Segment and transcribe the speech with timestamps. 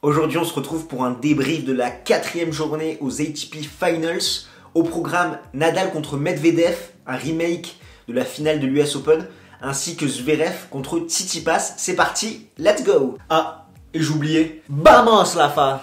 [0.00, 4.46] Aujourd'hui, on se retrouve pour un débrief de la quatrième journée aux ATP Finals.
[4.74, 9.26] Au programme Nadal contre Medvedev, un remake de la finale de l'US Open,
[9.60, 11.74] ainsi que Zverev contre Tsitsipas.
[11.78, 15.82] C'est parti, let's go Ah, et j'oubliais, Vamos la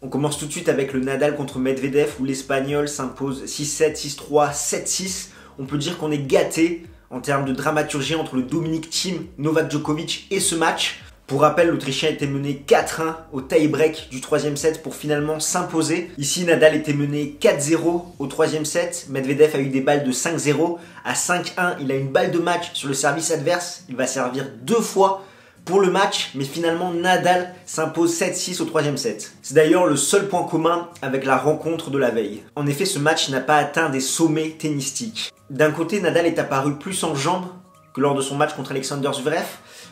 [0.00, 4.54] On commence tout de suite avec le Nadal contre Medvedev où l'Espagnol s'impose 6-7, 6-3,
[4.54, 5.28] 7-6.
[5.58, 9.70] On peut dire qu'on est gâté en termes de dramaturgie entre le Dominic Team, Novak
[9.70, 11.00] Djokovic et ce match.
[11.26, 16.10] Pour rappel, l'Autrichien était mené 4-1 au tie-break du troisième set pour finalement s'imposer.
[16.18, 19.06] Ici, Nadal était mené 4-0 au troisième set.
[19.10, 20.78] Medvedev a eu des balles de 5-0.
[21.04, 23.84] À 5-1, il a une balle de match sur le service adverse.
[23.88, 25.24] Il va servir deux fois
[25.64, 29.32] pour le match, mais finalement Nadal s'impose 7-6 au troisième set.
[29.42, 32.42] C'est d'ailleurs le seul point commun avec la rencontre de la veille.
[32.56, 35.32] En effet, ce match n'a pas atteint des sommets tennistiques.
[35.50, 37.46] D'un côté, Nadal est apparu plus en jambes
[37.94, 39.46] que lors de son match contre Alexander Zverev,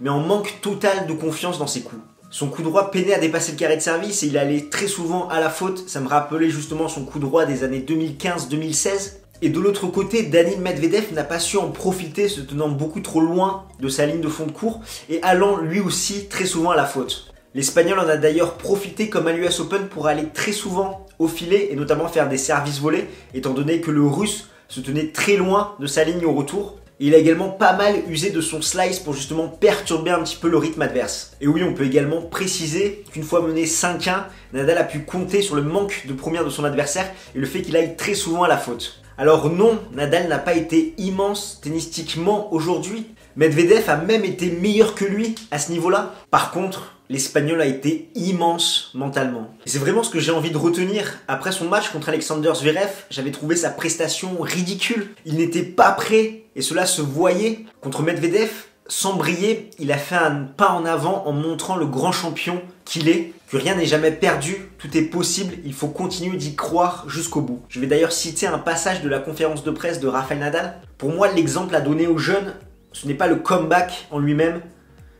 [0.00, 2.02] mais en manque total de confiance dans ses coups.
[2.30, 5.28] Son coup droit peinait à dépasser le carré de service et il allait très souvent
[5.28, 5.86] à la faute.
[5.86, 9.21] Ça me rappelait justement son coup droit des années 2015-2016.
[9.44, 13.20] Et de l'autre côté, Danil Medvedev n'a pas su en profiter, se tenant beaucoup trop
[13.20, 16.76] loin de sa ligne de fond de cours et allant lui aussi très souvent à
[16.76, 17.32] la faute.
[17.52, 21.70] L'Espagnol en a d'ailleurs profité comme à l'US Open pour aller très souvent au filet
[21.72, 25.74] et notamment faire des services volés, étant donné que le Russe se tenait très loin
[25.80, 26.78] de sa ligne au retour.
[27.04, 30.48] Il a également pas mal usé de son slice pour justement perturber un petit peu
[30.48, 31.32] le rythme adverse.
[31.40, 34.22] Et oui, on peut également préciser qu'une fois mené 5-1,
[34.52, 37.62] Nadal a pu compter sur le manque de première de son adversaire et le fait
[37.62, 39.02] qu'il aille très souvent à la faute.
[39.18, 43.08] Alors non, Nadal n'a pas été immense tennistiquement aujourd'hui.
[43.34, 46.14] Medvedev a même été meilleur que lui à ce niveau-là.
[46.30, 49.54] Par contre, l'Espagnol a été immense mentalement.
[49.66, 51.18] c'est vraiment ce que j'ai envie de retenir.
[51.28, 55.08] Après son match contre Alexander Zverev, j'avais trouvé sa prestation ridicule.
[55.26, 57.66] Il n'était pas prêt et cela se voyait.
[57.82, 58.50] Contre Medvedev,
[58.86, 63.10] sans briller, il a fait un pas en avant en montrant le grand champion qu'il
[63.10, 67.42] est, que rien n'est jamais perdu, tout est possible, il faut continuer d'y croire jusqu'au
[67.42, 67.60] bout.
[67.68, 70.80] Je vais d'ailleurs citer un passage de la conférence de presse de Rafael Nadal.
[70.96, 72.54] Pour moi, l'exemple à donner aux jeunes,
[72.92, 74.62] ce n'est pas le comeback en lui-même.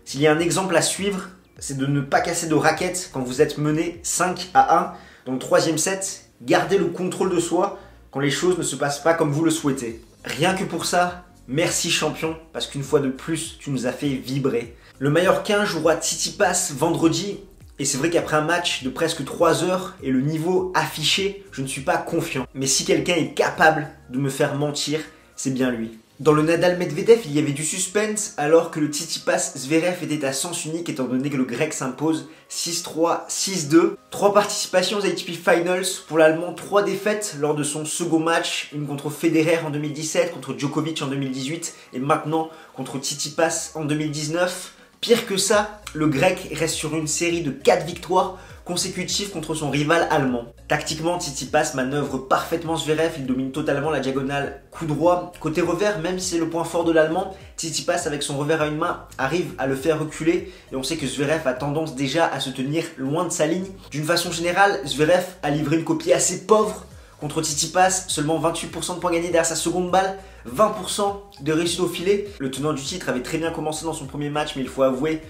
[0.07, 1.29] S'il y a un exemple à suivre,
[1.63, 4.93] c'est de ne pas casser de raquettes quand vous êtes mené 5 à 1
[5.27, 6.27] dans le troisième set.
[6.43, 7.79] Gardez le contrôle de soi
[8.11, 10.03] quand les choses ne se passent pas comme vous le souhaitez.
[10.25, 14.09] Rien que pour ça, Merci champion, parce qu'une fois de plus, tu nous as fait
[14.09, 14.77] vibrer.
[15.01, 15.97] Le Mallorquin jouera
[16.39, 17.41] Pass vendredi,
[17.81, 21.61] et c'est vrai qu'après un match de presque 3 heures et le niveau affiché, je
[21.63, 22.47] ne suis pas confiant.
[22.55, 25.01] Mais si quelqu'un est capable de me faire mentir,
[25.43, 25.99] c'est bien lui.
[26.21, 30.25] Dans le Nadal Medvedev, il y avait du suspense alors que le Tsitsipas Zverev était
[30.25, 33.97] à sens unique étant donné que le grec s'impose 6-3, 6-2.
[34.13, 38.87] Trois participations aux ATP Finals pour l'Allemand, trois défaites lors de son second match, une
[38.87, 44.75] contre Federer en 2017, contre Djokovic en 2018 et maintenant contre Tsitsipas en 2019.
[45.03, 49.69] Pire que ça, le grec reste sur une série de 4 victoires consécutives contre son
[49.69, 50.45] rival allemand.
[50.69, 55.33] Tactiquement, Tsitsipas manœuvre parfaitement Zverev, il domine totalement la diagonale coup droit.
[55.41, 58.69] Côté revers, même si c'est le point fort de l'allemand, Tsitsipas avec son revers à
[58.69, 62.29] une main arrive à le faire reculer et on sait que Zverev a tendance déjà
[62.29, 63.67] à se tenir loin de sa ligne.
[63.91, 66.87] D'une façon générale, Zverev a livré une copie assez pauvre
[67.23, 70.19] Contre Tsitsipas, seulement 28% de points gagnés derrière sa seconde balle,
[70.53, 72.27] 20% de réussite au filet.
[72.41, 74.83] Le tenant du titre avait très bien commencé dans son premier match, mais il faut
[74.83, 75.23] avouer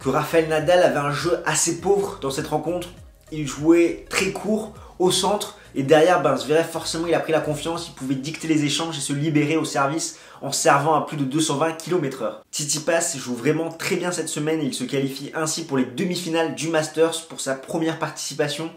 [0.00, 2.88] que Rafael Nadal avait un jeu assez pauvre dans cette rencontre.
[3.32, 7.40] Il jouait très court au centre et derrière, ben, Zverev forcément il a pris la
[7.40, 11.16] confiance, il pouvait dicter les échanges et se libérer au service en servant à plus
[11.16, 12.42] de 220 km/h.
[12.52, 16.54] Tsitsipas joue vraiment très bien cette semaine et il se qualifie ainsi pour les demi-finales
[16.54, 18.70] du Masters pour sa première participation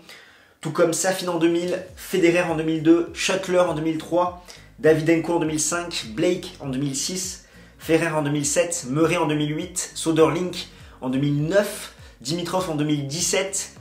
[0.64, 4.46] tout comme Safin en 2000, Federer en 2002, Shuttler en 2003,
[4.80, 7.44] Davidenko en 2005, Blake en 2006,
[7.78, 10.56] Ferrer en 2007, Murray en 2008, Soderlink
[11.02, 13.72] en 2009, Dimitrov en 2017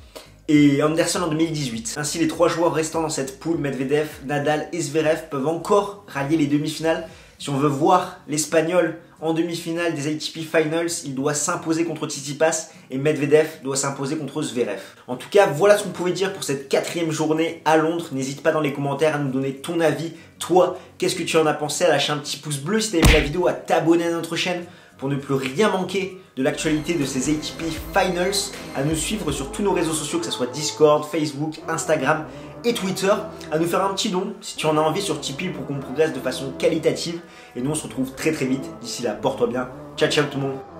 [0.49, 1.95] et Anderson en 2018.
[1.99, 6.37] Ainsi, les trois joueurs restants dans cette poule, Medvedev, Nadal et Zverev, peuvent encore rallier
[6.37, 7.09] les demi-finales.
[7.43, 12.69] Si on veut voir l'Espagnol en demi-finale des ATP Finals, il doit s'imposer contre Tsitsipas
[12.89, 14.81] et Medvedev doit s'imposer contre Zverev.
[15.09, 18.07] En tout cas, voilà ce qu'on pouvait dire pour cette quatrième journée à Londres.
[18.13, 20.13] N'hésite pas dans les commentaires à nous donner ton avis.
[20.39, 21.83] Toi, qu'est-ce que tu en as pensé?
[21.83, 24.37] À lâcher un petit pouce bleu si t'as aimé la vidéo, à t'abonner à notre
[24.37, 24.65] chaîne
[24.99, 29.51] pour ne plus rien manquer de l'actualité de ces ATP Finals, à nous suivre sur
[29.51, 32.25] tous nos réseaux sociaux, que ce soit Discord, Facebook, Instagram
[32.65, 33.13] et Twitter,
[33.51, 35.79] à nous faire un petit don si tu en as envie sur Tipeee pour qu'on
[35.79, 37.21] progresse de façon qualitative.
[37.57, 38.65] Et nous on se retrouve très très vite.
[38.81, 39.69] D'ici là, porte-toi bien.
[39.97, 40.72] Ciao ciao tout le monde.